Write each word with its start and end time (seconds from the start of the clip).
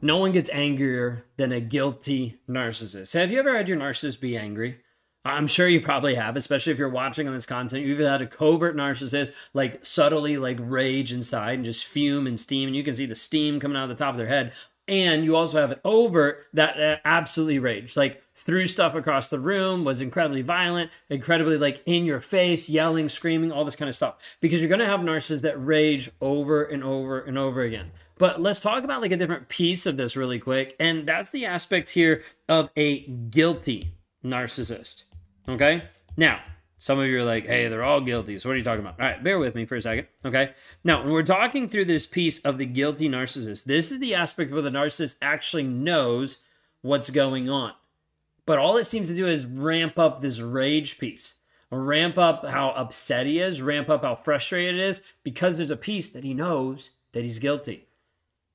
No 0.00 0.18
one 0.18 0.32
gets 0.32 0.50
angrier 0.50 1.24
than 1.36 1.52
a 1.52 1.60
guilty 1.60 2.40
narcissist. 2.48 3.14
Have 3.14 3.32
you 3.32 3.38
ever 3.38 3.56
had 3.56 3.68
your 3.68 3.78
narcissist 3.78 4.20
be 4.20 4.36
angry? 4.36 4.78
I'm 5.24 5.46
sure 5.46 5.68
you 5.68 5.80
probably 5.80 6.14
have, 6.14 6.36
especially 6.36 6.72
if 6.72 6.78
you're 6.78 6.88
watching 6.88 7.26
on 7.26 7.34
this 7.34 7.46
content. 7.46 7.84
You've 7.84 7.98
had 7.98 8.22
a 8.22 8.26
covert 8.26 8.76
narcissist 8.76 9.32
like 9.52 9.84
subtly 9.84 10.38
like 10.38 10.58
rage 10.60 11.12
inside 11.12 11.54
and 11.54 11.64
just 11.64 11.84
fume 11.84 12.26
and 12.26 12.38
steam, 12.38 12.68
and 12.68 12.76
you 12.76 12.84
can 12.84 12.94
see 12.94 13.06
the 13.06 13.14
steam 13.14 13.60
coming 13.60 13.76
out 13.76 13.90
of 13.90 13.96
the 13.96 14.02
top 14.02 14.14
of 14.14 14.18
their 14.18 14.28
head. 14.28 14.52
And 14.86 15.24
you 15.24 15.36
also 15.36 15.60
have 15.60 15.72
an 15.72 15.80
overt 15.84 16.46
that 16.54 16.80
uh, 16.80 16.96
absolutely 17.04 17.58
rage. 17.58 17.96
like 17.96 18.22
threw 18.38 18.66
stuff 18.66 18.94
across 18.94 19.28
the 19.28 19.40
room, 19.40 19.84
was 19.84 20.00
incredibly 20.00 20.42
violent, 20.42 20.90
incredibly 21.10 21.58
like 21.58 21.82
in 21.86 22.04
your 22.04 22.20
face, 22.20 22.68
yelling, 22.68 23.08
screaming, 23.08 23.50
all 23.50 23.64
this 23.64 23.76
kind 23.76 23.88
of 23.88 23.96
stuff. 23.96 24.16
Because 24.40 24.60
you're 24.60 24.70
gonna 24.70 24.86
have 24.86 25.00
narcissists 25.00 25.42
that 25.42 25.64
rage 25.64 26.10
over 26.20 26.62
and 26.62 26.84
over 26.84 27.20
and 27.20 27.36
over 27.36 27.62
again. 27.62 27.90
But 28.16 28.40
let's 28.40 28.60
talk 28.60 28.84
about 28.84 29.00
like 29.00 29.12
a 29.12 29.16
different 29.16 29.48
piece 29.48 29.86
of 29.86 29.96
this 29.96 30.16
really 30.16 30.38
quick. 30.38 30.74
And 30.80 31.06
that's 31.06 31.30
the 31.30 31.46
aspect 31.46 31.90
here 31.90 32.22
of 32.48 32.70
a 32.76 33.00
guilty 33.06 33.94
narcissist. 34.24 35.04
Okay. 35.48 35.84
Now, 36.16 36.40
some 36.78 37.00
of 37.00 37.06
you 37.06 37.18
are 37.18 37.24
like, 37.24 37.46
hey, 37.46 37.68
they're 37.68 37.84
all 37.84 38.00
guilty. 38.00 38.38
So 38.38 38.48
what 38.48 38.54
are 38.54 38.58
you 38.58 38.64
talking 38.64 38.80
about? 38.80 39.00
All 39.00 39.06
right, 39.06 39.22
bear 39.22 39.38
with 39.38 39.54
me 39.54 39.66
for 39.66 39.76
a 39.76 39.82
second. 39.82 40.06
Okay. 40.24 40.52
Now, 40.84 41.02
when 41.02 41.12
we're 41.12 41.22
talking 41.22 41.68
through 41.68 41.86
this 41.86 42.06
piece 42.06 42.40
of 42.40 42.58
the 42.58 42.66
guilty 42.66 43.08
narcissist, 43.08 43.64
this 43.64 43.90
is 43.90 44.00
the 44.00 44.14
aspect 44.14 44.52
where 44.52 44.62
the 44.62 44.70
narcissist 44.70 45.16
actually 45.22 45.64
knows 45.64 46.42
what's 46.82 47.10
going 47.10 47.48
on. 47.48 47.72
But 48.48 48.58
all 48.58 48.78
it 48.78 48.84
seems 48.84 49.10
to 49.10 49.14
do 49.14 49.28
is 49.28 49.44
ramp 49.44 49.98
up 49.98 50.22
this 50.22 50.40
rage 50.40 50.96
piece, 50.96 51.34
ramp 51.70 52.16
up 52.16 52.46
how 52.46 52.70
upset 52.70 53.26
he 53.26 53.40
is, 53.40 53.60
ramp 53.60 53.90
up 53.90 54.00
how 54.00 54.14
frustrated 54.14 54.76
it 54.76 54.80
is, 54.80 55.02
because 55.22 55.58
there's 55.58 55.70
a 55.70 55.76
piece 55.76 56.08
that 56.08 56.24
he 56.24 56.32
knows 56.32 56.92
that 57.12 57.24
he's 57.24 57.38
guilty. 57.38 57.88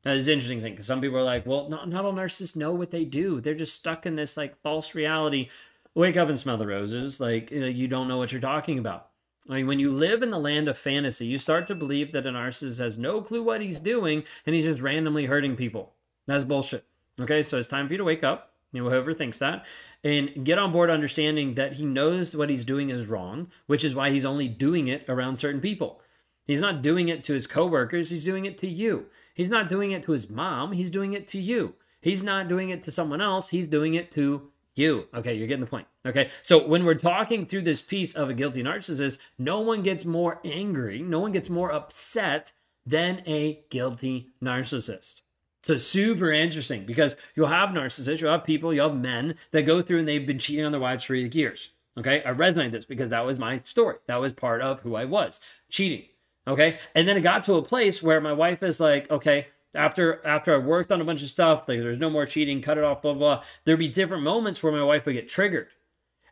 That 0.02 0.16
is 0.16 0.28
an 0.28 0.34
interesting 0.34 0.62
thing 0.62 0.74
because 0.74 0.88
some 0.88 1.00
people 1.00 1.20
are 1.20 1.24
like, 1.24 1.46
well, 1.46 1.70
not, 1.70 1.88
not 1.90 2.06
all 2.06 2.14
narcissists 2.14 2.56
know 2.56 2.73
what 2.73 2.90
they 2.90 3.06
do. 3.06 3.40
They're 3.40 3.54
just 3.54 3.76
stuck 3.76 4.08
in 4.08 4.16
this 4.16 4.36
like 4.36 4.59
false 4.64 4.95
reality 4.95 5.50
wake 5.94 6.17
up 6.17 6.28
and 6.28 6.39
smell 6.39 6.58
the 6.58 6.66
roses. 6.66 7.22
Like 7.22 7.52
you 7.52 7.88
don't 7.88 8.08
know 8.08 8.17
what 8.17 8.32
you're 8.32 8.42
talking 8.42 8.80
about. 8.80 9.10
I 9.48 9.58
mean, 9.58 9.67
when 9.67 9.78
you 9.78 9.94
live 9.94 10.23
in 10.23 10.32
the 10.32 10.39
land 10.39 10.67
of 10.67 10.76
fantasy, 10.76 11.28
you 11.28 11.38
start 11.38 11.67
to 11.67 11.76
believe 11.76 12.14
that 12.14 12.26
a 12.26 12.32
narcissist 12.32 12.80
has 12.80 12.98
no 12.98 13.22
clue 13.22 13.44
what 13.44 13.62
he's 13.62 13.80
doing 13.80 14.23
and 14.48 14.56
he's 14.56 14.64
just 14.64 14.82
randomly 14.82 15.28
hurting 15.28 15.56
people. 15.56 15.94
That's 16.26 16.45
bullshit. 16.45 16.84
Okay, 17.22 17.44
so 17.44 17.60
it's 17.60 17.67
time 17.67 17.86
for 17.86 17.94
you 17.94 18.00
to 18.00 18.04
wake 18.04 18.23
up. 18.23 18.53
You 18.74 18.84
know, 18.84 18.90
whoever 18.90 19.14
thinks 19.14 19.38
that, 19.38 19.66
and 20.04 20.44
get 20.44 20.58
on 20.58 20.72
board 20.72 20.90
understanding 20.90 21.54
that 21.54 21.74
he 21.74 21.86
knows 21.86 22.36
what 22.36 22.50
he's 22.50 22.66
doing 22.66 22.90
is 22.90 23.08
wrong, 23.08 23.50
which 23.68 23.86
is 23.86 23.96
why 23.96 24.10
he's 24.10 24.26
only 24.26 24.50
doing 24.50 24.88
it 24.88 25.06
around 25.08 25.38
certain 25.38 25.62
people. 25.62 26.02
He's 26.46 26.60
not 26.60 26.82
doing 26.82 27.08
it 27.08 27.24
to 27.26 27.34
his 27.34 27.48
coworkers, 27.48 28.10
he's 28.10 28.26
doing 28.26 28.46
it 28.46 28.58
to 28.58 28.68
you. 28.68 29.06
He's 29.34 29.50
not 29.50 29.70
doing 29.70 29.92
it 29.92 30.04
to 30.04 30.12
his 30.12 30.30
mom, 30.30 30.74
he's 30.74 30.92
doing 30.92 31.14
it 31.14 31.28
to 31.30 31.40
you. 31.40 31.76
He's 32.02 32.24
not 32.24 32.50
doing 32.50 32.70
it 32.70 32.84
to 32.84 32.92
someone 32.92 33.22
else, 33.22 33.50
he's 33.50 33.68
doing 33.68 33.94
it 33.94 34.12
to 34.12 34.50
you. 34.76 35.06
Okay, 35.14 35.36
you're 35.36 35.48
getting 35.48 35.64
the 35.64 35.70
point. 35.70 35.88
Okay, 36.06 36.32
so 36.42 36.68
when 36.68 36.84
we're 36.84 36.96
talking 36.96 37.46
through 37.46 37.62
this 37.62 37.82
piece 37.82 38.14
of 38.14 38.30
a 38.30 38.34
guilty 38.34 38.64
narcissist, 38.64 39.20
no 39.38 39.60
one 39.62 39.84
gets 39.84 40.04
more 40.04 40.42
angry, 40.44 41.00
no 41.00 41.20
one 41.20 41.32
gets 41.32 41.50
more 41.50 41.72
upset 41.72 42.52
than 42.86 43.22
a 43.26 43.64
guilty 43.70 44.32
narcissist. 44.44 45.22
So 45.64 45.78
super 45.78 46.30
interesting 46.31 46.86
because 46.86 47.16
you'll 47.36 47.47
have 47.47 47.69
narcissists, 47.69 48.19
you'll 48.19 48.31
have 48.31 48.44
people, 48.44 48.73
you'll 48.73 48.89
have 48.89 48.97
men 48.97 49.36
that 49.52 49.61
go 49.61 49.81
through 49.81 50.00
and 50.00 50.08
they've 50.08 50.28
been 50.28 50.38
cheating 50.38 50.66
on 50.66 50.73
their 50.73 50.81
wives 50.81 51.05
for 51.05 51.16
years. 51.16 51.70
Okay, 51.97 52.22
I 52.23 52.31
resonate 52.31 52.66
with 52.66 52.72
this 52.73 52.86
because 52.86 53.11
that 53.11 53.25
was 53.25 53.39
my 53.39 53.61
story. 53.64 53.95
That 54.08 54.20
was 54.20 54.33
part 54.33 54.61
of 54.61 54.81
who 54.81 54.95
I 54.95 55.05
was, 55.05 55.39
cheating. 55.70 56.05
Okay, 56.45 56.78
and 56.94 57.08
then 57.08 57.16
it 57.16 57.22
got 57.22 57.44
to 57.44 57.53
a 57.53 57.61
place 57.61 58.03
where 58.03 58.20
my 58.20 58.33
wife 58.33 58.61
is 58.61 58.81
like, 58.81 59.09
okay, 59.09 59.47
after 59.73 60.25
after 60.25 60.53
I 60.53 60.58
worked 60.58 60.92
on 60.92 61.00
a 61.00 61.05
bunch 61.05 61.23
of 61.23 61.30
stuff, 61.30 61.64
like 61.67 61.80
there's 61.80 61.98
no 61.98 62.09
more 62.09 62.25
cheating, 62.25 62.61
cut 62.61 62.77
it 62.77 62.83
off, 62.83 63.02
blah, 63.02 63.14
blah, 63.14 63.38
blah. 63.38 63.44
There'd 63.64 63.80
be 63.80 63.88
different 63.88 64.23
moments 64.23 64.61
where 64.61 64.73
my 64.73 64.83
wife 64.83 65.05
would 65.05 65.14
get 65.14 65.30
triggered. 65.30 65.67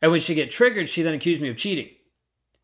And 0.02 0.12
when 0.12 0.20
she 0.20 0.36
get 0.36 0.52
triggered, 0.52 0.90
she 0.90 1.04
then 1.04 1.14
accused 1.14 1.42
me 1.42 1.50
of 1.50 1.58
cheating. 1.58 1.90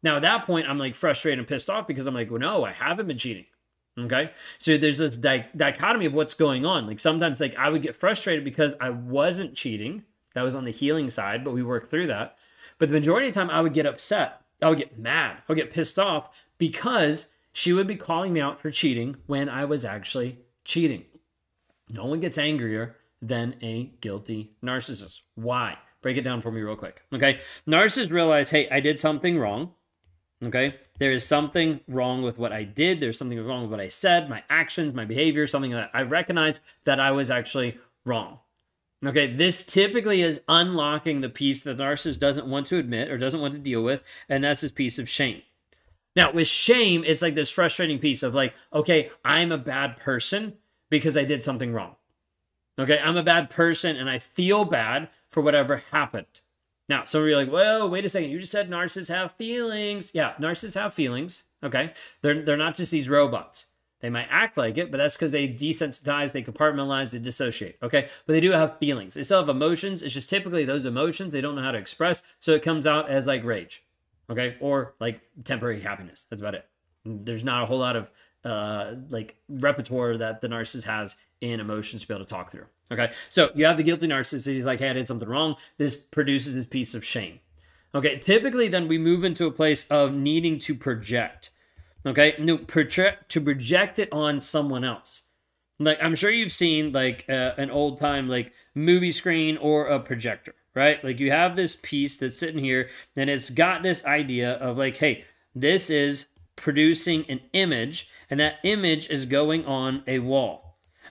Now 0.03 0.17
at 0.17 0.23
that 0.23 0.45
point, 0.45 0.67
I'm 0.67 0.77
like 0.77 0.95
frustrated 0.95 1.39
and 1.39 1.47
pissed 1.47 1.69
off 1.69 1.87
because 1.87 2.07
I'm 2.07 2.13
like, 2.13 2.29
well, 2.29 2.39
no, 2.39 2.65
I 2.65 2.73
haven't 2.73 3.07
been 3.07 3.17
cheating. 3.17 3.45
Okay. 3.97 4.31
So 4.59 4.77
there's 4.77 4.99
this 4.99 5.17
di- 5.17 5.47
dichotomy 5.55 6.05
of 6.05 6.13
what's 6.13 6.33
going 6.33 6.65
on. 6.65 6.85
Like 6.85 6.99
sometimes 6.99 7.39
like 7.39 7.55
I 7.57 7.69
would 7.69 7.81
get 7.81 7.95
frustrated 7.95 8.43
because 8.43 8.75
I 8.79 8.89
wasn't 8.89 9.55
cheating. 9.55 10.03
That 10.35 10.43
was 10.43 10.55
on 10.55 10.65
the 10.65 10.71
healing 10.71 11.09
side, 11.09 11.43
but 11.43 11.53
we 11.53 11.63
worked 11.63 11.89
through 11.89 12.07
that. 12.07 12.37
But 12.77 12.89
the 12.89 12.93
majority 12.93 13.27
of 13.27 13.33
the 13.33 13.39
time 13.39 13.49
I 13.49 13.61
would 13.61 13.73
get 13.73 13.85
upset. 13.87 14.41
I 14.61 14.69
would 14.69 14.77
get 14.77 14.99
mad. 14.99 15.37
I 15.37 15.43
would 15.47 15.57
get 15.57 15.71
pissed 15.71 15.99
off 15.99 16.29
because 16.57 17.33
she 17.53 17.73
would 17.73 17.87
be 17.87 17.95
calling 17.95 18.33
me 18.33 18.39
out 18.39 18.59
for 18.59 18.71
cheating 18.71 19.17
when 19.25 19.49
I 19.49 19.65
was 19.65 19.83
actually 19.85 20.39
cheating. 20.63 21.05
No 21.89 22.05
one 22.05 22.19
gets 22.19 22.37
angrier 22.37 22.95
than 23.21 23.55
a 23.61 23.85
guilty 24.01 24.51
narcissist. 24.63 25.21
Why? 25.35 25.77
Break 26.01 26.17
it 26.17 26.21
down 26.21 26.41
for 26.41 26.51
me 26.51 26.61
real 26.61 26.75
quick. 26.75 27.01
Okay. 27.11 27.39
Narcissists 27.67 28.11
realize, 28.11 28.51
hey, 28.51 28.69
I 28.69 28.79
did 28.79 28.99
something 28.99 29.39
wrong. 29.39 29.73
Okay. 30.43 30.75
There 30.99 31.11
is 31.11 31.25
something 31.25 31.79
wrong 31.87 32.23
with 32.23 32.37
what 32.37 32.51
I 32.51 32.63
did. 32.63 32.99
There's 32.99 33.17
something 33.17 33.43
wrong 33.43 33.63
with 33.63 33.71
what 33.71 33.79
I 33.79 33.87
said, 33.87 34.29
my 34.29 34.43
actions, 34.49 34.93
my 34.93 35.05
behavior, 35.05 35.47
something 35.47 35.71
that 35.71 35.91
I 35.93 36.01
recognize 36.01 36.59
that 36.85 36.99
I 36.99 37.11
was 37.11 37.29
actually 37.29 37.77
wrong. 38.05 38.39
Okay, 39.05 39.31
this 39.31 39.63
typically 39.63 40.21
is 40.21 40.41
unlocking 40.47 41.21
the 41.21 41.29
piece 41.29 41.61
that 41.61 41.77
the 41.77 41.83
narcissist 41.83 42.19
doesn't 42.19 42.47
want 42.47 42.65
to 42.67 42.79
admit 42.79 43.09
or 43.09 43.17
doesn't 43.19 43.41
want 43.41 43.53
to 43.53 43.59
deal 43.59 43.83
with, 43.83 44.01
and 44.27 44.43
that's 44.43 44.61
this 44.61 44.71
piece 44.71 44.97
of 44.97 45.07
shame. 45.07 45.43
Now, 46.15 46.31
with 46.31 46.47
shame, 46.47 47.03
it's 47.05 47.21
like 47.21 47.35
this 47.35 47.51
frustrating 47.51 47.99
piece 47.99 48.23
of 48.23 48.33
like, 48.33 48.55
okay, 48.73 49.11
I'm 49.23 49.51
a 49.51 49.57
bad 49.59 49.97
person 49.97 50.57
because 50.89 51.15
I 51.15 51.25
did 51.25 51.43
something 51.43 51.73
wrong. 51.73 51.95
Okay, 52.79 52.99
I'm 52.99 53.17
a 53.17 53.23
bad 53.23 53.51
person 53.51 53.95
and 53.95 54.09
I 54.09 54.17
feel 54.17 54.65
bad 54.65 55.09
for 55.29 55.41
whatever 55.41 55.83
happened. 55.91 56.41
Now, 56.89 57.03
some 57.05 57.21
of 57.21 57.27
you 57.27 57.33
are 57.33 57.37
like, 57.37 57.51
well, 57.51 57.89
wait 57.89 58.05
a 58.05 58.09
second. 58.09 58.29
You 58.29 58.39
just 58.39 58.51
said 58.51 58.69
narcissists 58.69 59.09
have 59.09 59.33
feelings. 59.33 60.11
Yeah, 60.13 60.33
narcissists 60.39 60.75
have 60.75 60.93
feelings. 60.93 61.43
Okay. 61.63 61.93
They're, 62.21 62.43
they're 62.43 62.57
not 62.57 62.75
just 62.75 62.91
these 62.91 63.09
robots. 63.09 63.73
They 63.99 64.09
might 64.09 64.27
act 64.29 64.57
like 64.57 64.77
it, 64.77 64.91
but 64.91 64.97
that's 64.97 65.15
because 65.15 65.31
they 65.31 65.47
desensitize, 65.47 66.31
they 66.31 66.43
compartmentalize, 66.43 67.11
they 67.11 67.19
dissociate. 67.19 67.77
Okay. 67.81 68.07
But 68.25 68.33
they 68.33 68.39
do 68.39 68.51
have 68.51 68.77
feelings. 68.77 69.15
They 69.15 69.23
still 69.23 69.39
have 69.39 69.49
emotions. 69.49 70.01
It's 70.01 70.13
just 70.13 70.29
typically 70.29 70.65
those 70.65 70.85
emotions 70.85 71.33
they 71.33 71.41
don't 71.41 71.55
know 71.55 71.63
how 71.63 71.71
to 71.71 71.77
express. 71.77 72.21
So 72.39 72.53
it 72.53 72.63
comes 72.63 72.87
out 72.87 73.09
as 73.09 73.27
like 73.27 73.43
rage. 73.43 73.83
Okay. 74.29 74.55
Or 74.61 74.93
like 74.99 75.21
temporary 75.43 75.81
happiness. 75.81 76.25
That's 76.29 76.41
about 76.41 76.55
it. 76.55 76.65
There's 77.03 77.43
not 77.43 77.63
a 77.63 77.65
whole 77.65 77.79
lot 77.79 77.95
of 77.95 78.11
uh, 78.45 78.93
like 79.09 79.35
repertoire 79.49 80.17
that 80.17 80.41
the 80.41 80.47
narcissist 80.47 80.83
has 80.83 81.15
in 81.41 81.59
emotions 81.59 82.03
to 82.03 82.07
be 82.07 82.13
able 82.13 82.25
to 82.25 82.29
talk 82.29 82.51
through. 82.51 82.65
Okay, 82.91 83.11
so 83.29 83.49
you 83.53 83.65
have 83.65 83.77
the 83.77 83.83
guilty 83.83 84.07
narcissist. 84.07 84.45
He's 84.45 84.65
like, 84.65 84.79
hey, 84.79 84.89
I 84.89 84.93
did 84.93 85.07
something 85.07 85.27
wrong. 85.27 85.55
This 85.77 85.95
produces 85.95 86.53
this 86.53 86.65
piece 86.65 86.95
of 86.95 87.05
shame. 87.05 87.39
Okay, 87.93 88.17
typically 88.17 88.67
then 88.67 88.87
we 88.87 88.97
move 88.97 89.23
into 89.23 89.45
a 89.45 89.51
place 89.51 89.87
of 89.89 90.13
needing 90.13 90.59
to 90.59 90.75
project. 90.75 91.51
Okay, 92.05 92.35
no, 92.39 92.57
project 92.57 93.29
to 93.29 93.41
project 93.41 93.99
it 93.99 94.11
on 94.11 94.39
someone 94.39 94.83
else. 94.83 95.27
Like 95.79 95.97
I'm 96.01 96.15
sure 96.15 96.29
you've 96.29 96.51
seen 96.51 96.91
like 96.91 97.25
uh, 97.29 97.53
an 97.57 97.69
old 97.69 97.97
time 97.97 98.29
like 98.29 98.53
movie 98.73 99.11
screen 99.11 99.57
or 99.57 99.87
a 99.87 99.99
projector, 99.99 100.55
right? 100.73 101.03
Like 101.03 101.19
you 101.19 101.31
have 101.31 101.55
this 101.55 101.75
piece 101.75 102.17
that's 102.17 102.39
sitting 102.39 102.63
here, 102.63 102.89
and 103.15 103.29
it's 103.29 103.49
got 103.49 103.83
this 103.83 104.05
idea 104.05 104.53
of 104.53 104.77
like, 104.77 104.97
hey, 104.97 105.25
this 105.53 105.89
is 105.89 106.29
producing 106.55 107.25
an 107.29 107.41
image, 107.53 108.09
and 108.29 108.39
that 108.39 108.55
image 108.63 109.09
is 109.09 109.25
going 109.25 109.65
on 109.65 110.03
a 110.07 110.19
wall. 110.19 110.66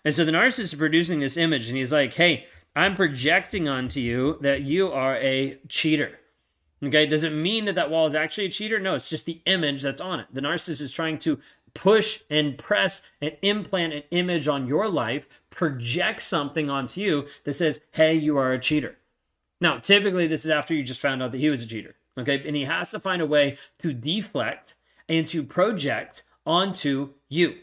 And 0.07 0.15
so 0.15 0.25
the 0.25 0.31
narcissist 0.31 0.61
is 0.61 0.75
producing 0.75 1.19
this 1.19 1.37
image, 1.37 1.69
and 1.69 1.77
he's 1.77 1.93
like, 1.93 2.15
hey, 2.15 2.47
I'm 2.77 2.95
projecting 2.95 3.69
onto 3.69 3.99
you 3.99 4.39
that 4.41 4.63
you 4.63 4.93
are 4.93 5.17
a 5.17 5.59
cheater. 5.69 6.21
Okay, 6.81 7.07
does 7.07 7.25
it 7.25 7.33
mean 7.33 7.65
that 7.65 7.75
that 7.75 7.91
wall 7.91 8.07
is 8.07 8.15
actually 8.15 8.47
a 8.47 8.51
cheater? 8.51 8.79
No, 8.79 8.95
it's 8.95 9.09
just 9.09 9.27
the 9.27 9.43
image 9.47 9.83
that's 9.83 10.01
on 10.01 10.21
it. 10.21 10.29
The 10.33 10.43
narcissist 10.43 10.81
is 10.81 10.93
trying 10.93 11.19
to 11.19 11.41
push 11.75 12.23
and 12.31 12.57
press 12.57 13.11
and 13.21 13.37
implant 13.43 13.95
an 13.95 14.05
image 14.13 14.47
on 14.47 14.69
your 14.69 14.89
life, 14.89 15.27
project 15.51 16.23
something 16.23 16.71
onto 16.71 17.01
you 17.01 17.27
that 17.43 17.55
says, 17.55 17.81
hey, 17.91 18.15
you 18.15 18.39
are 18.39 18.53
a 18.53 18.61
cheater. 18.61 18.99
Now, 19.61 19.79
typically, 19.79 20.29
this 20.29 20.45
is 20.45 20.53
after 20.53 20.73
you 20.73 20.85
just 20.85 21.01
found 21.01 21.21
out 21.21 21.33
that 21.33 21.41
he 21.41 21.51
was 21.51 21.65
a 21.65 21.67
cheater. 21.67 21.97
Okay, 22.17 22.47
and 22.47 22.55
he 22.55 22.67
has 22.67 22.93
to 22.93 23.01
find 23.01 23.21
a 23.21 23.27
way 23.27 23.59
to 23.81 23.93
deflect 23.93 24.77
and 25.09 25.27
to 25.27 25.43
project 25.43 26.23
onto 26.47 27.15
you. 27.29 27.57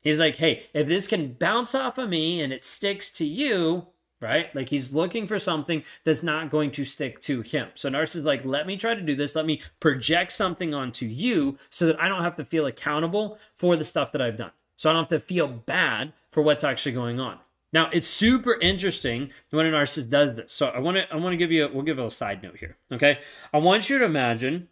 He's 0.00 0.18
like, 0.18 0.36
hey, 0.36 0.64
if 0.72 0.86
this 0.86 1.06
can 1.06 1.34
bounce 1.34 1.74
off 1.74 1.98
of 1.98 2.08
me 2.08 2.40
and 2.40 2.52
it 2.52 2.64
sticks 2.64 3.10
to 3.12 3.24
you, 3.24 3.88
right? 4.20 4.54
Like 4.54 4.68
he's 4.68 4.92
looking 4.92 5.26
for 5.26 5.38
something 5.38 5.82
that's 6.04 6.22
not 6.22 6.50
going 6.50 6.70
to 6.72 6.84
stick 6.84 7.20
to 7.22 7.42
him. 7.42 7.68
So 7.74 7.88
narcissist 7.88 8.24
like, 8.24 8.44
let 8.44 8.66
me 8.66 8.76
try 8.76 8.94
to 8.94 9.00
do 9.00 9.14
this. 9.14 9.34
Let 9.34 9.46
me 9.46 9.60
project 9.80 10.32
something 10.32 10.74
onto 10.74 11.06
you 11.06 11.58
so 11.68 11.86
that 11.86 12.00
I 12.00 12.08
don't 12.08 12.22
have 12.22 12.36
to 12.36 12.44
feel 12.44 12.66
accountable 12.66 13.38
for 13.54 13.76
the 13.76 13.84
stuff 13.84 14.12
that 14.12 14.22
I've 14.22 14.36
done. 14.36 14.52
So 14.76 14.88
I 14.88 14.92
don't 14.92 15.02
have 15.02 15.20
to 15.20 15.26
feel 15.26 15.48
bad 15.48 16.12
for 16.30 16.42
what's 16.42 16.64
actually 16.64 16.92
going 16.92 17.20
on. 17.20 17.38
Now 17.72 17.88
it's 17.92 18.06
super 18.06 18.58
interesting 18.60 19.30
when 19.50 19.66
a 19.66 19.70
narcissist 19.70 20.10
does 20.10 20.34
this. 20.34 20.52
So 20.52 20.68
I 20.68 20.80
want 20.80 20.96
to 20.96 21.12
I 21.12 21.16
want 21.16 21.32
to 21.32 21.36
give 21.36 21.52
you 21.52 21.66
a, 21.66 21.72
we'll 21.72 21.84
give 21.84 21.98
a 21.98 22.00
little 22.00 22.10
side 22.10 22.42
note 22.42 22.56
here. 22.56 22.76
Okay, 22.90 23.18
I 23.52 23.58
want 23.58 23.88
you 23.88 23.98
to 23.98 24.04
imagine 24.04 24.68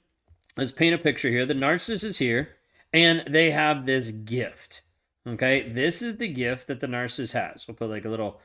let's 0.56 0.72
paint 0.72 0.94
a 0.94 0.98
picture 0.98 1.28
here. 1.28 1.46
The 1.46 1.54
narcissist 1.54 2.04
is 2.04 2.18
here 2.18 2.56
and 2.92 3.22
they 3.28 3.50
have 3.52 3.86
this 3.86 4.10
gift. 4.10 4.82
Okay, 5.26 5.68
this 5.68 6.00
is 6.00 6.16
the 6.16 6.28
gift 6.28 6.68
that 6.68 6.80
the 6.80 6.86
narcissist 6.86 7.32
has. 7.32 7.66
We'll 7.66 7.74
put 7.74 7.90
like 7.90 8.04
a 8.04 8.10
little 8.10 8.40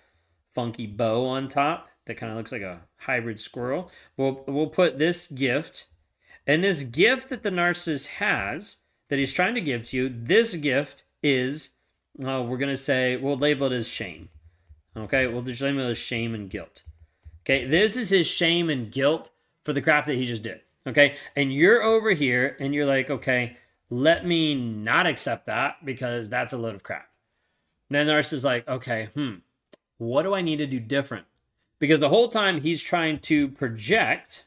funky 0.53 0.85
bow 0.85 1.25
on 1.25 1.47
top 1.47 1.89
that 2.05 2.15
kind 2.15 2.31
of 2.31 2.37
looks 2.37 2.51
like 2.51 2.61
a 2.61 2.81
hybrid 2.97 3.39
squirrel. 3.39 3.89
We'll, 4.17 4.43
we'll 4.47 4.67
put 4.67 4.99
this 4.99 5.27
gift, 5.27 5.87
and 6.45 6.63
this 6.63 6.83
gift 6.83 7.29
that 7.29 7.43
the 7.43 7.49
narcissist 7.49 8.07
has 8.07 8.77
that 9.09 9.19
he's 9.19 9.33
trying 9.33 9.55
to 9.55 9.61
give 9.61 9.85
to 9.85 9.97
you, 9.97 10.09
this 10.09 10.55
gift 10.55 11.03
is, 11.21 11.75
uh, 12.19 12.43
we're 12.43 12.57
going 12.57 12.69
to 12.69 12.77
say, 12.77 13.15
we'll 13.15 13.37
label 13.37 13.67
it 13.67 13.75
as 13.75 13.87
shame. 13.87 14.29
Okay, 14.95 15.27
we'll 15.27 15.41
just 15.41 15.61
label 15.61 15.81
it 15.81 15.91
as 15.91 15.97
shame 15.97 16.33
and 16.33 16.49
guilt. 16.49 16.83
Okay, 17.43 17.65
this 17.65 17.97
is 17.97 18.09
his 18.09 18.27
shame 18.27 18.69
and 18.69 18.91
guilt 18.91 19.29
for 19.63 19.73
the 19.73 19.81
crap 19.81 20.05
that 20.05 20.15
he 20.15 20.25
just 20.25 20.43
did. 20.43 20.61
Okay, 20.85 21.15
and 21.35 21.53
you're 21.53 21.81
over 21.81 22.11
here 22.11 22.57
and 22.59 22.73
you're 22.73 22.85
like, 22.85 23.09
okay, 23.09 23.57
let 23.93 24.25
me 24.25 24.55
not 24.55 25.05
accept 25.05 25.45
that 25.45 25.85
because 25.85 26.27
that's 26.27 26.51
a 26.51 26.57
load 26.57 26.73
of 26.73 26.81
crap. 26.81 27.09
And 27.89 27.95
then 27.95 28.07
the 28.07 28.13
narcissist 28.13 28.33
is 28.33 28.43
like, 28.43 28.67
okay, 28.67 29.09
hmm, 29.13 29.35
what 29.99 30.23
do 30.23 30.33
I 30.33 30.41
need 30.41 30.57
to 30.57 30.65
do 30.65 30.79
different? 30.79 31.27
Because 31.77 31.99
the 31.99 32.09
whole 32.09 32.27
time 32.27 32.61
he's 32.61 32.81
trying 32.81 33.19
to 33.19 33.49
project, 33.49 34.45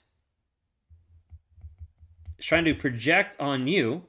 he's 2.37 2.47
trying 2.47 2.65
to 2.65 2.75
project 2.75 3.37
on 3.39 3.69
you. 3.69 4.03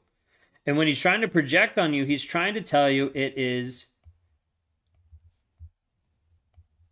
And 0.65 0.75
when 0.75 0.87
he's 0.87 0.99
trying 0.99 1.21
to 1.21 1.27
project 1.27 1.77
on 1.77 1.93
you, 1.93 2.03
he's 2.03 2.23
trying 2.23 2.55
to 2.55 2.61
tell 2.61 2.89
you 2.89 3.11
it 3.13 3.37
is, 3.37 3.93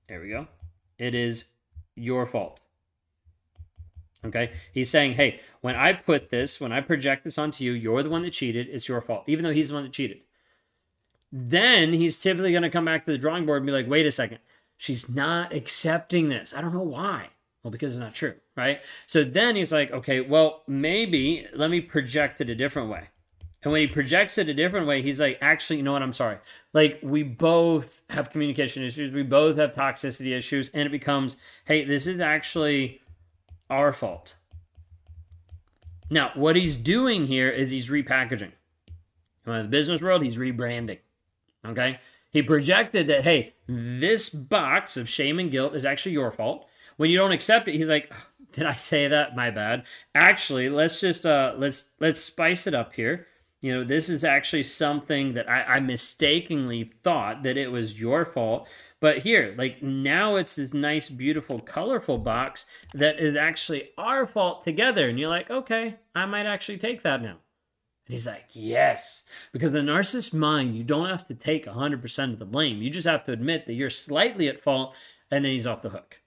there 0.07 0.21
we 0.21 0.29
go, 0.29 0.47
it 0.99 1.15
is 1.15 1.45
your 1.95 2.27
fault. 2.27 2.59
Okay. 4.25 4.51
He's 4.73 4.89
saying, 4.89 5.13
hey, 5.13 5.39
when 5.61 5.75
I 5.75 5.93
put 5.93 6.29
this, 6.29 6.59
when 6.59 6.71
I 6.71 6.81
project 6.81 7.23
this 7.23 7.37
onto 7.37 7.63
you, 7.63 7.71
you're 7.71 8.03
the 8.03 8.09
one 8.09 8.23
that 8.23 8.33
cheated. 8.33 8.67
It's 8.69 8.87
your 8.87 9.01
fault, 9.01 9.23
even 9.27 9.43
though 9.43 9.53
he's 9.53 9.69
the 9.69 9.75
one 9.75 9.83
that 9.83 9.93
cheated. 9.93 10.19
Then 11.31 11.93
he's 11.93 12.21
typically 12.21 12.51
going 12.51 12.63
to 12.63 12.69
come 12.69 12.85
back 12.85 13.05
to 13.05 13.11
the 13.11 13.17
drawing 13.17 13.45
board 13.45 13.57
and 13.57 13.65
be 13.65 13.73
like, 13.73 13.89
wait 13.89 14.05
a 14.05 14.11
second, 14.11 14.39
she's 14.77 15.09
not 15.09 15.53
accepting 15.53 16.29
this. 16.29 16.53
I 16.53 16.61
don't 16.61 16.73
know 16.73 16.81
why. 16.81 17.29
Well, 17.63 17.71
because 17.71 17.93
it's 17.93 17.99
not 17.99 18.13
true, 18.13 18.35
right? 18.55 18.79
So 19.07 19.23
then 19.23 19.55
he's 19.55 19.73
like, 19.73 19.91
okay, 19.91 20.21
well, 20.21 20.61
maybe 20.67 21.47
let 21.53 21.71
me 21.71 21.81
project 21.81 22.39
it 22.39 22.49
a 22.49 22.55
different 22.55 22.89
way. 22.89 23.09
And 23.63 23.71
when 23.71 23.81
he 23.81 23.87
projects 23.87 24.37
it 24.37 24.47
a 24.47 24.53
different 24.53 24.85
way, 24.85 25.01
he's 25.01 25.19
like, 25.19 25.39
actually, 25.41 25.77
you 25.77 25.83
know 25.83 25.93
what? 25.93 26.03
I'm 26.03 26.13
sorry. 26.13 26.37
Like, 26.71 26.99
we 27.01 27.23
both 27.23 28.03
have 28.11 28.29
communication 28.29 28.83
issues. 28.83 29.11
We 29.11 29.23
both 29.23 29.57
have 29.57 29.71
toxicity 29.71 30.37
issues. 30.37 30.69
And 30.75 30.85
it 30.85 30.91
becomes, 30.91 31.37
hey, 31.65 31.83
this 31.83 32.05
is 32.05 32.19
actually 32.19 33.01
our 33.69 33.93
fault. 33.93 34.35
Now, 36.09 36.31
what 36.35 36.55
he's 36.55 36.77
doing 36.77 37.27
here 37.27 37.49
is 37.49 37.71
he's 37.71 37.89
repackaging. 37.89 38.51
In 39.45 39.53
the 39.53 39.63
business 39.63 40.01
world, 40.01 40.23
he's 40.23 40.37
rebranding. 40.37 40.99
Okay? 41.65 41.99
He 42.31 42.41
projected 42.41 43.07
that, 43.07 43.23
hey, 43.23 43.53
this 43.67 44.29
box 44.29 44.97
of 44.97 45.09
shame 45.09 45.39
and 45.39 45.49
guilt 45.49 45.75
is 45.75 45.85
actually 45.85 46.11
your 46.11 46.31
fault. 46.31 46.67
When 46.97 47.09
you 47.09 47.17
don't 47.17 47.31
accept 47.31 47.67
it, 47.67 47.75
he's 47.75 47.89
like, 47.89 48.11
did 48.55 48.65
I 48.65 48.75
say 48.75 49.07
that? 49.07 49.35
My 49.35 49.51
bad. 49.51 49.83
Actually, 50.13 50.69
let's 50.69 51.01
just 51.01 51.25
uh 51.25 51.53
let's 51.57 51.93
let's 51.99 52.21
spice 52.21 52.67
it 52.67 52.73
up 52.73 52.93
here. 52.93 53.27
You 53.59 53.73
know, 53.73 53.83
this 53.83 54.09
is 54.09 54.23
actually 54.23 54.63
something 54.63 55.33
that 55.33 55.49
I, 55.49 55.63
I 55.63 55.79
mistakenly 55.81 56.93
thought 57.03 57.43
that 57.43 57.57
it 57.57 57.71
was 57.71 57.99
your 57.99 58.25
fault. 58.25 58.67
But 59.05 59.19
here, 59.19 59.53
like 59.55 59.83
now 59.83 60.35
it's 60.35 60.55
this 60.55 60.73
nice, 60.73 61.09
beautiful, 61.09 61.59
colorful 61.59 62.17
box 62.17 62.65
that 62.91 63.19
is 63.19 63.35
actually 63.35 63.89
our 63.99 64.25
fault 64.25 64.63
together. 64.63 65.07
And 65.07 65.19
you're 65.19 65.29
like, 65.29 65.51
okay, 65.51 65.97
I 66.15 66.25
might 66.25 66.47
actually 66.47 66.79
take 66.79 67.03
that 67.03 67.21
now. 67.21 67.37
And 68.07 68.13
he's 68.15 68.25
like, 68.25 68.45
yes. 68.53 69.21
Because 69.51 69.73
the 69.73 69.81
narcissist 69.81 70.33
mind, 70.33 70.75
you 70.75 70.83
don't 70.83 71.07
have 71.07 71.27
to 71.27 71.35
take 71.35 71.67
100% 71.67 72.33
of 72.33 72.39
the 72.39 72.45
blame. 72.45 72.81
You 72.81 72.89
just 72.89 73.07
have 73.07 73.23
to 73.25 73.31
admit 73.31 73.67
that 73.67 73.75
you're 73.75 73.91
slightly 73.91 74.47
at 74.47 74.63
fault 74.63 74.95
and 75.29 75.45
then 75.45 75.51
he's 75.51 75.67
off 75.67 75.83
the 75.83 75.89
hook. 75.89 76.21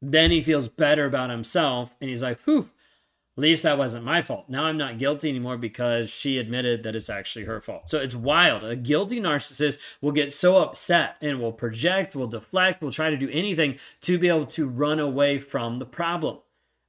Then 0.00 0.30
he 0.30 0.42
feels 0.42 0.66
better 0.66 1.04
about 1.04 1.28
himself 1.28 1.94
and 2.00 2.08
he's 2.08 2.22
like, 2.22 2.40
whew, 2.44 2.70
at 3.38 3.42
least 3.42 3.62
that 3.62 3.78
wasn't 3.78 4.04
my 4.04 4.20
fault. 4.20 4.48
Now 4.48 4.64
I'm 4.64 4.76
not 4.76 4.98
guilty 4.98 5.28
anymore 5.28 5.56
because 5.56 6.10
she 6.10 6.38
admitted 6.38 6.82
that 6.82 6.96
it's 6.96 7.08
actually 7.08 7.44
her 7.44 7.60
fault. 7.60 7.88
So 7.88 8.00
it's 8.00 8.16
wild. 8.16 8.64
A 8.64 8.74
guilty 8.74 9.20
narcissist 9.20 9.78
will 10.00 10.10
get 10.10 10.32
so 10.32 10.56
upset 10.56 11.14
and 11.22 11.38
will 11.38 11.52
project, 11.52 12.16
will 12.16 12.26
deflect, 12.26 12.82
will 12.82 12.90
try 12.90 13.10
to 13.10 13.16
do 13.16 13.30
anything 13.30 13.78
to 14.00 14.18
be 14.18 14.26
able 14.26 14.46
to 14.46 14.66
run 14.68 14.98
away 14.98 15.38
from 15.38 15.78
the 15.78 15.86
problem. 15.86 16.38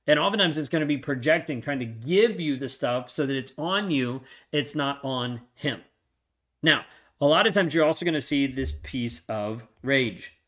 And 0.08 0.18
oftentimes 0.18 0.58
it's 0.58 0.70
going 0.70 0.80
to 0.80 0.88
be 0.88 0.98
projecting, 0.98 1.62
trying 1.62 1.78
to 1.80 1.86
give 1.86 2.40
you 2.40 2.58
the 2.58 2.68
stuff 2.68 3.12
so 3.12 3.28
that 3.28 3.36
it's 3.36 3.54
on 3.56 3.92
you, 3.92 4.22
it's 4.52 4.74
not 4.74 5.00
on 5.06 5.42
him. 5.54 5.82
Now, 6.64 6.86
a 7.22 7.28
lot 7.28 7.46
of 7.46 7.54
times 7.54 7.76
you're 7.76 7.86
also 7.86 8.06
going 8.06 8.16
to 8.16 8.22
see 8.22 8.48
this 8.48 8.72
piece 8.82 9.22
of 9.30 9.68
rage. 9.84 10.39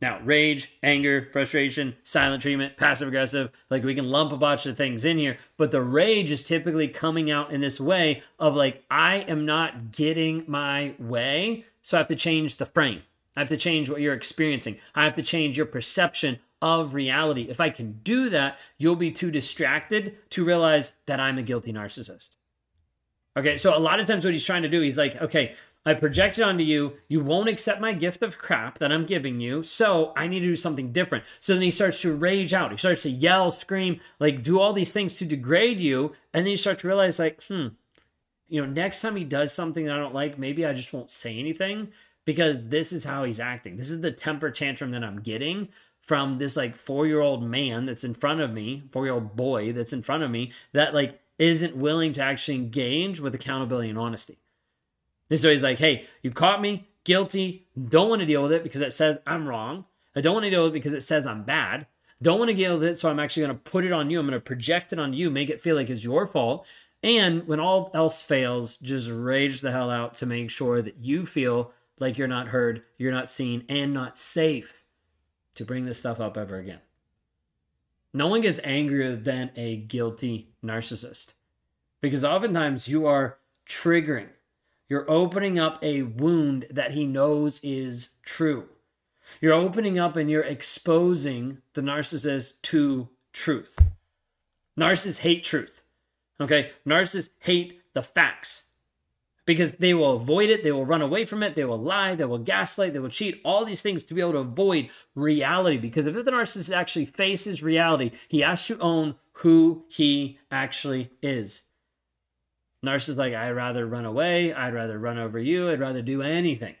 Now, 0.00 0.20
rage, 0.20 0.70
anger, 0.82 1.28
frustration, 1.32 1.96
silent 2.04 2.42
treatment, 2.42 2.76
passive 2.76 3.08
aggressive, 3.08 3.50
like 3.68 3.82
we 3.82 3.96
can 3.96 4.08
lump 4.08 4.32
a 4.32 4.36
bunch 4.36 4.64
of 4.66 4.76
things 4.76 5.04
in 5.04 5.18
here, 5.18 5.38
but 5.56 5.72
the 5.72 5.82
rage 5.82 6.30
is 6.30 6.44
typically 6.44 6.86
coming 6.86 7.30
out 7.30 7.52
in 7.52 7.60
this 7.60 7.80
way 7.80 8.22
of 8.38 8.54
like, 8.54 8.84
I 8.90 9.16
am 9.16 9.44
not 9.44 9.90
getting 9.90 10.44
my 10.46 10.94
way, 11.00 11.64
so 11.82 11.96
I 11.96 12.00
have 12.00 12.08
to 12.08 12.16
change 12.16 12.56
the 12.56 12.66
frame. 12.66 13.02
I 13.36 13.40
have 13.40 13.48
to 13.48 13.56
change 13.56 13.90
what 13.90 14.00
you're 14.00 14.14
experiencing. 14.14 14.78
I 14.94 15.04
have 15.04 15.14
to 15.14 15.22
change 15.22 15.56
your 15.56 15.66
perception 15.66 16.38
of 16.60 16.94
reality. 16.94 17.46
If 17.48 17.60
I 17.60 17.70
can 17.70 18.00
do 18.02 18.28
that, 18.30 18.58
you'll 18.78 18.96
be 18.96 19.10
too 19.10 19.30
distracted 19.30 20.16
to 20.30 20.44
realize 20.44 20.98
that 21.06 21.20
I'm 21.20 21.38
a 21.38 21.42
guilty 21.42 21.72
narcissist. 21.72 22.30
Okay, 23.36 23.56
so 23.56 23.76
a 23.76 23.78
lot 23.78 24.00
of 24.00 24.06
times 24.08 24.24
what 24.24 24.34
he's 24.34 24.44
trying 24.44 24.62
to 24.62 24.68
do, 24.68 24.80
he's 24.80 24.98
like, 24.98 25.14
okay, 25.22 25.54
I 25.86 25.94
project 25.94 26.38
it 26.38 26.42
onto 26.42 26.64
you. 26.64 26.94
You 27.08 27.20
won't 27.20 27.48
accept 27.48 27.80
my 27.80 27.92
gift 27.92 28.22
of 28.22 28.38
crap 28.38 28.78
that 28.78 28.92
I'm 28.92 29.06
giving 29.06 29.40
you. 29.40 29.62
So 29.62 30.12
I 30.16 30.26
need 30.26 30.40
to 30.40 30.46
do 30.46 30.56
something 30.56 30.92
different. 30.92 31.24
So 31.40 31.54
then 31.54 31.62
he 31.62 31.70
starts 31.70 32.00
to 32.02 32.14
rage 32.14 32.52
out. 32.52 32.72
He 32.72 32.76
starts 32.76 33.02
to 33.02 33.10
yell, 33.10 33.50
scream, 33.50 34.00
like 34.20 34.42
do 34.42 34.60
all 34.60 34.72
these 34.72 34.92
things 34.92 35.16
to 35.16 35.24
degrade 35.24 35.80
you. 35.80 36.12
And 36.34 36.44
then 36.44 36.50
you 36.50 36.56
start 36.56 36.80
to 36.80 36.88
realize, 36.88 37.18
like, 37.18 37.42
hmm, 37.44 37.68
you 38.48 38.60
know, 38.60 38.70
next 38.70 39.00
time 39.00 39.16
he 39.16 39.24
does 39.24 39.52
something 39.52 39.86
that 39.86 39.94
I 39.94 39.98
don't 39.98 40.14
like, 40.14 40.38
maybe 40.38 40.66
I 40.66 40.72
just 40.72 40.92
won't 40.92 41.10
say 41.10 41.38
anything 41.38 41.88
because 42.24 42.68
this 42.68 42.92
is 42.92 43.04
how 43.04 43.24
he's 43.24 43.40
acting. 43.40 43.76
This 43.76 43.90
is 43.90 44.00
the 44.00 44.12
temper 44.12 44.50
tantrum 44.50 44.90
that 44.90 45.04
I'm 45.04 45.20
getting 45.20 45.68
from 46.02 46.38
this 46.38 46.56
like 46.56 46.76
four 46.76 47.06
year 47.06 47.20
old 47.20 47.42
man 47.42 47.86
that's 47.86 48.04
in 48.04 48.14
front 48.14 48.40
of 48.40 48.52
me, 48.52 48.82
four 48.92 49.04
year 49.04 49.14
old 49.14 49.36
boy 49.36 49.72
that's 49.72 49.92
in 49.92 50.02
front 50.02 50.22
of 50.22 50.30
me 50.30 50.52
that 50.72 50.94
like 50.94 51.20
isn't 51.38 51.76
willing 51.76 52.12
to 52.14 52.22
actually 52.22 52.56
engage 52.56 53.20
with 53.20 53.34
accountability 53.34 53.90
and 53.90 53.98
honesty. 53.98 54.38
And 55.30 55.38
so 55.38 55.50
he's 55.50 55.62
like, 55.62 55.78
hey, 55.78 56.06
you 56.22 56.30
caught 56.30 56.60
me, 56.60 56.88
guilty, 57.04 57.66
don't 57.88 58.08
want 58.08 58.20
to 58.20 58.26
deal 58.26 58.42
with 58.42 58.52
it 58.52 58.62
because 58.62 58.80
it 58.80 58.92
says 58.92 59.18
I'm 59.26 59.48
wrong. 59.48 59.84
I 60.16 60.20
don't 60.20 60.34
want 60.34 60.44
to 60.44 60.50
deal 60.50 60.64
with 60.64 60.72
it 60.72 60.80
because 60.80 60.94
it 60.94 61.02
says 61.02 61.26
I'm 61.26 61.44
bad. 61.44 61.86
Don't 62.20 62.38
want 62.38 62.50
to 62.50 62.56
deal 62.56 62.74
with 62.74 62.84
it, 62.84 62.98
so 62.98 63.08
I'm 63.08 63.20
actually 63.20 63.46
going 63.46 63.56
to 63.56 63.62
put 63.62 63.84
it 63.84 63.92
on 63.92 64.10
you. 64.10 64.18
I'm 64.18 64.26
going 64.26 64.32
to 64.32 64.44
project 64.44 64.92
it 64.92 64.98
on 64.98 65.12
you, 65.12 65.30
make 65.30 65.50
it 65.50 65.60
feel 65.60 65.76
like 65.76 65.88
it's 65.88 66.02
your 66.02 66.26
fault. 66.26 66.66
And 67.02 67.46
when 67.46 67.60
all 67.60 67.92
else 67.94 68.22
fails, 68.22 68.76
just 68.76 69.08
rage 69.08 69.60
the 69.60 69.70
hell 69.70 69.90
out 69.90 70.14
to 70.14 70.26
make 70.26 70.50
sure 70.50 70.82
that 70.82 70.96
you 70.96 71.26
feel 71.26 71.72
like 72.00 72.18
you're 72.18 72.26
not 72.26 72.48
heard, 72.48 72.82
you're 72.96 73.12
not 73.12 73.30
seen, 73.30 73.64
and 73.68 73.94
not 73.94 74.18
safe 74.18 74.82
to 75.54 75.64
bring 75.64 75.84
this 75.84 76.00
stuff 76.00 76.18
up 76.18 76.36
ever 76.36 76.56
again. 76.56 76.80
No 78.12 78.26
one 78.26 78.40
gets 78.40 78.60
angrier 78.64 79.14
than 79.14 79.50
a 79.54 79.76
guilty 79.76 80.50
narcissist 80.64 81.34
because 82.00 82.24
oftentimes 82.24 82.88
you 82.88 83.06
are 83.06 83.38
triggering 83.68 84.28
you're 84.88 85.10
opening 85.10 85.58
up 85.58 85.78
a 85.82 86.02
wound 86.02 86.66
that 86.70 86.92
he 86.92 87.06
knows 87.06 87.60
is 87.62 88.10
true. 88.22 88.68
You're 89.40 89.52
opening 89.52 89.98
up 89.98 90.16
and 90.16 90.30
you're 90.30 90.42
exposing 90.42 91.58
the 91.74 91.82
narcissist 91.82 92.62
to 92.62 93.08
truth. 93.32 93.78
Narcissists 94.78 95.18
hate 95.18 95.44
truth. 95.44 95.82
Okay? 96.40 96.70
Narcissists 96.86 97.30
hate 97.40 97.82
the 97.92 98.02
facts 98.02 98.64
because 99.44 99.74
they 99.74 99.94
will 99.94 100.16
avoid 100.16 100.50
it, 100.50 100.62
they 100.62 100.72
will 100.72 100.84
run 100.84 101.00
away 101.00 101.24
from 101.24 101.42
it, 101.42 101.54
they 101.54 101.64
will 101.64 101.80
lie, 101.80 102.14
they 102.14 102.24
will 102.26 102.38
gaslight, 102.38 102.92
they 102.92 102.98
will 102.98 103.08
cheat, 103.08 103.40
all 103.46 103.64
these 103.64 103.80
things 103.80 104.04
to 104.04 104.12
be 104.12 104.20
able 104.20 104.32
to 104.32 104.38
avoid 104.38 104.90
reality. 105.14 105.78
Because 105.78 106.04
if 106.04 106.14
the 106.14 106.30
narcissist 106.30 106.74
actually 106.74 107.06
faces 107.06 107.62
reality, 107.62 108.10
he 108.28 108.40
has 108.40 108.66
to 108.66 108.78
own 108.78 109.14
who 109.32 109.84
he 109.88 110.38
actually 110.50 111.12
is. 111.22 111.67
Narcissist 112.84 113.16
like, 113.16 113.34
I'd 113.34 113.50
rather 113.50 113.86
run 113.86 114.04
away, 114.04 114.52
I'd 114.52 114.74
rather 114.74 114.98
run 114.98 115.18
over 115.18 115.38
you, 115.38 115.70
I'd 115.70 115.80
rather 115.80 116.02
do 116.02 116.22
anything 116.22 116.76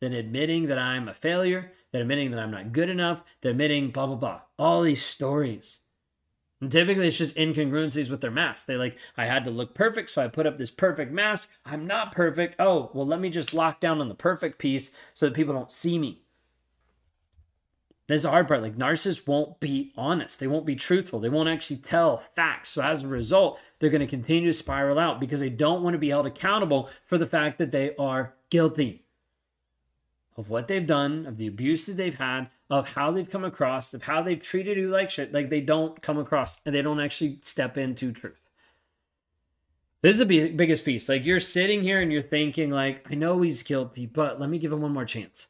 than 0.00 0.12
admitting 0.12 0.66
that 0.68 0.78
I'm 0.78 1.08
a 1.08 1.14
failure, 1.14 1.72
than 1.92 2.02
admitting 2.02 2.30
that 2.30 2.40
I'm 2.40 2.50
not 2.50 2.72
good 2.72 2.88
enough, 2.88 3.22
than 3.40 3.52
admitting 3.52 3.90
blah 3.90 4.06
blah 4.06 4.16
blah. 4.16 4.40
All 4.58 4.82
these 4.82 5.04
stories. 5.04 5.80
And 6.60 6.72
typically 6.72 7.08
it's 7.08 7.18
just 7.18 7.36
incongruencies 7.36 8.08
with 8.08 8.22
their 8.22 8.30
mask. 8.30 8.66
They 8.66 8.76
like, 8.76 8.96
I 9.16 9.26
had 9.26 9.44
to 9.44 9.50
look 9.50 9.74
perfect, 9.74 10.08
so 10.08 10.22
I 10.22 10.28
put 10.28 10.46
up 10.46 10.56
this 10.56 10.70
perfect 10.70 11.12
mask. 11.12 11.50
I'm 11.66 11.86
not 11.86 12.12
perfect. 12.12 12.56
Oh, 12.58 12.90
well, 12.94 13.06
let 13.06 13.20
me 13.20 13.28
just 13.28 13.52
lock 13.52 13.78
down 13.78 14.00
on 14.00 14.08
the 14.08 14.14
perfect 14.14 14.58
piece 14.58 14.90
so 15.12 15.26
that 15.26 15.34
people 15.34 15.52
don't 15.52 15.70
see 15.70 15.98
me. 15.98 16.22
That's 18.08 18.22
the 18.22 18.30
hard 18.30 18.46
part. 18.46 18.62
Like 18.62 18.76
narcissists 18.76 19.26
won't 19.26 19.58
be 19.58 19.92
honest. 19.96 20.38
They 20.38 20.46
won't 20.46 20.66
be 20.66 20.76
truthful. 20.76 21.18
They 21.18 21.28
won't 21.28 21.48
actually 21.48 21.78
tell 21.78 22.22
facts. 22.36 22.70
So 22.70 22.82
as 22.82 23.02
a 23.02 23.08
result, 23.08 23.58
they're 23.78 23.90
going 23.90 24.00
to 24.00 24.06
continue 24.06 24.50
to 24.50 24.54
spiral 24.54 24.98
out 24.98 25.18
because 25.18 25.40
they 25.40 25.50
don't 25.50 25.82
want 25.82 25.94
to 25.94 25.98
be 25.98 26.10
held 26.10 26.26
accountable 26.26 26.88
for 27.04 27.18
the 27.18 27.26
fact 27.26 27.58
that 27.58 27.72
they 27.72 27.96
are 27.96 28.34
guilty 28.48 29.04
of 30.36 30.50
what 30.50 30.68
they've 30.68 30.86
done, 30.86 31.26
of 31.26 31.38
the 31.38 31.46
abuse 31.46 31.86
that 31.86 31.96
they've 31.96 32.14
had, 32.14 32.48
of 32.70 32.92
how 32.92 33.10
they've 33.10 33.30
come 33.30 33.44
across, 33.44 33.92
of 33.92 34.04
how 34.04 34.22
they've 34.22 34.42
treated 34.42 34.76
you 34.76 34.88
like 34.88 35.10
shit. 35.10 35.32
Like 35.32 35.50
they 35.50 35.60
don't 35.60 36.00
come 36.00 36.18
across 36.18 36.60
and 36.64 36.74
they 36.74 36.82
don't 36.82 37.00
actually 37.00 37.38
step 37.42 37.76
into 37.76 38.12
truth. 38.12 38.40
This 40.02 40.20
is 40.20 40.26
the 40.26 40.50
biggest 40.50 40.84
piece. 40.84 41.08
Like 41.08 41.24
you're 41.24 41.40
sitting 41.40 41.82
here 41.82 42.00
and 42.00 42.12
you're 42.12 42.22
thinking, 42.22 42.70
like, 42.70 43.04
I 43.10 43.16
know 43.16 43.40
he's 43.40 43.64
guilty, 43.64 44.06
but 44.06 44.38
let 44.38 44.48
me 44.48 44.58
give 44.58 44.72
him 44.72 44.82
one 44.82 44.92
more 44.92 45.04
chance. 45.04 45.48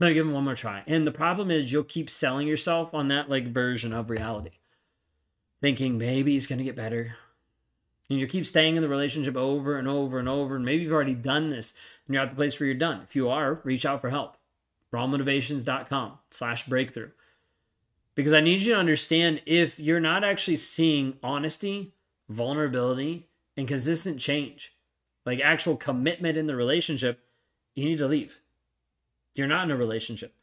Me 0.00 0.14
give 0.14 0.26
him 0.26 0.32
one 0.32 0.44
more 0.44 0.54
try. 0.54 0.84
And 0.86 1.06
the 1.06 1.12
problem 1.12 1.50
is 1.50 1.72
you'll 1.72 1.84
keep 1.84 2.08
selling 2.08 2.46
yourself 2.46 2.94
on 2.94 3.08
that 3.08 3.28
like 3.28 3.52
version 3.52 3.92
of 3.92 4.10
reality. 4.10 4.58
Thinking 5.60 5.98
maybe 5.98 6.32
he's 6.32 6.46
gonna 6.46 6.62
get 6.62 6.76
better. 6.76 7.16
And 8.08 8.18
you 8.18 8.26
keep 8.26 8.46
staying 8.46 8.76
in 8.76 8.82
the 8.82 8.88
relationship 8.88 9.36
over 9.36 9.76
and 9.76 9.88
over 9.88 10.18
and 10.18 10.28
over. 10.28 10.56
And 10.56 10.64
maybe 10.64 10.84
you've 10.84 10.92
already 10.92 11.14
done 11.14 11.50
this 11.50 11.74
and 12.06 12.14
you're 12.14 12.22
at 12.22 12.30
the 12.30 12.36
place 12.36 12.58
where 12.58 12.66
you're 12.66 12.76
done. 12.76 13.02
If 13.02 13.16
you 13.16 13.28
are, 13.28 13.60
reach 13.64 13.84
out 13.84 14.00
for 14.00 14.10
help. 14.10 14.36
rawmotivations.com 14.92 16.18
slash 16.30 16.66
breakthrough. 16.66 17.10
Because 18.14 18.32
I 18.32 18.40
need 18.40 18.62
you 18.62 18.72
to 18.72 18.80
understand 18.80 19.42
if 19.46 19.78
you're 19.78 20.00
not 20.00 20.24
actually 20.24 20.56
seeing 20.56 21.18
honesty, 21.22 21.92
vulnerability, 22.28 23.28
and 23.56 23.68
consistent 23.68 24.20
change, 24.20 24.74
like 25.26 25.40
actual 25.40 25.76
commitment 25.76 26.38
in 26.38 26.46
the 26.46 26.56
relationship, 26.56 27.20
you 27.74 27.84
need 27.84 27.98
to 27.98 28.08
leave. 28.08 28.40
You're 29.38 29.46
not 29.46 29.62
in 29.62 29.70
a 29.70 29.76
relationship. 29.76 30.34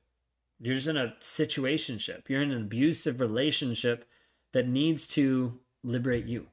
You're 0.58 0.76
just 0.76 0.88
in 0.88 0.96
a 0.96 1.16
situationship. 1.20 2.30
You're 2.30 2.42
in 2.42 2.52
an 2.52 2.62
abusive 2.62 3.20
relationship 3.20 4.08
that 4.54 4.70
needs 4.70 5.06
to 5.10 5.60
liberate 5.84 6.28
you. 6.28 6.48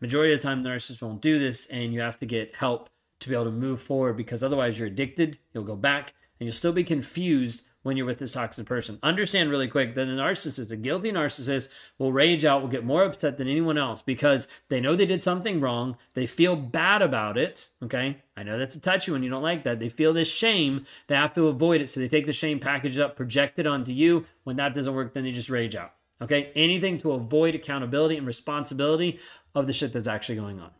Majority 0.00 0.34
of 0.34 0.40
the 0.40 0.42
time, 0.42 0.64
narcissists 0.64 1.00
won't 1.00 1.22
do 1.22 1.38
this, 1.38 1.66
and 1.66 1.94
you 1.94 2.00
have 2.00 2.18
to 2.18 2.26
get 2.26 2.56
help 2.56 2.90
to 3.20 3.28
be 3.28 3.36
able 3.36 3.44
to 3.44 3.52
move 3.52 3.80
forward 3.80 4.16
because 4.16 4.42
otherwise 4.42 4.80
you're 4.80 4.88
addicted, 4.88 5.38
you'll 5.54 5.62
go 5.62 5.76
back, 5.76 6.12
and 6.40 6.46
you'll 6.48 6.52
still 6.52 6.72
be 6.72 6.82
confused 6.82 7.62
when 7.86 7.96
you're 7.96 8.04
with 8.04 8.18
this 8.18 8.32
toxic 8.32 8.66
person. 8.66 8.98
Understand 9.00 9.48
really 9.48 9.68
quick 9.68 9.94
that 9.94 10.08
a 10.08 10.10
narcissist, 10.10 10.72
a 10.72 10.76
guilty 10.76 11.12
narcissist, 11.12 11.68
will 11.98 12.12
rage 12.12 12.44
out, 12.44 12.60
will 12.60 12.68
get 12.68 12.84
more 12.84 13.04
upset 13.04 13.38
than 13.38 13.46
anyone 13.46 13.78
else 13.78 14.02
because 14.02 14.48
they 14.68 14.80
know 14.80 14.96
they 14.96 15.06
did 15.06 15.22
something 15.22 15.60
wrong. 15.60 15.96
They 16.14 16.26
feel 16.26 16.56
bad 16.56 17.00
about 17.00 17.38
it. 17.38 17.68
Okay. 17.80 18.16
I 18.36 18.42
know 18.42 18.58
that's 18.58 18.74
a 18.74 18.80
touchy 18.80 19.12
one. 19.12 19.22
You 19.22 19.30
don't 19.30 19.40
like 19.40 19.62
that. 19.62 19.78
They 19.78 19.88
feel 19.88 20.12
this 20.12 20.28
shame. 20.28 20.84
They 21.06 21.14
have 21.14 21.32
to 21.34 21.46
avoid 21.46 21.80
it. 21.80 21.88
So 21.88 22.00
they 22.00 22.08
take 22.08 22.26
the 22.26 22.32
shame, 22.32 22.58
package 22.58 22.98
it 22.98 23.02
up, 23.02 23.14
project 23.14 23.60
it 23.60 23.68
onto 23.68 23.92
you. 23.92 24.26
When 24.42 24.56
that 24.56 24.74
doesn't 24.74 24.92
work, 24.92 25.14
then 25.14 25.22
they 25.22 25.30
just 25.30 25.48
rage 25.48 25.76
out. 25.76 25.92
Okay. 26.20 26.50
Anything 26.56 26.98
to 26.98 27.12
avoid 27.12 27.54
accountability 27.54 28.16
and 28.16 28.26
responsibility 28.26 29.20
of 29.54 29.68
the 29.68 29.72
shit 29.72 29.92
that's 29.92 30.08
actually 30.08 30.36
going 30.36 30.58
on. 30.58 30.72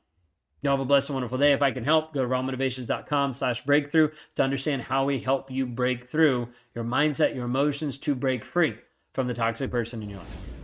Y'all 0.63 0.73
have 0.73 0.81
a 0.81 0.85
blessed 0.85 1.11
and 1.11 1.15
wonderful 1.15 1.39
day. 1.39 1.53
If 1.53 1.63
I 1.63 1.71
can 1.71 1.85
help, 1.85 2.15
go 2.15 2.23
to 2.23 2.29
rawmotivations.com 2.29 3.35
slash 3.35 3.65
breakthrough 3.65 4.11
to 4.37 4.43
understand 4.43 4.83
how 4.83 5.05
we 5.05 5.21
help 5.21 5.51
you 5.51 5.67
break 5.67 6.11
through 6.11 6.49
your 6.75 6.85
mindset, 6.85 7.35
your 7.35 7.45
emotions 7.45 7.99
to 7.99 8.15
break 8.15 8.45
free 8.45 8.77
from 9.13 9.27
the 9.27 9.35
toxic 9.35 9.71
person 9.71 10.03
in 10.03 10.11
your 10.11 10.19
life. 10.19 10.56